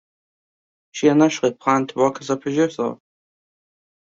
[0.93, 2.97] She initially planned to work as a producer.